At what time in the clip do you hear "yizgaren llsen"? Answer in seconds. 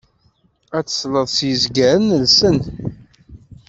1.47-2.57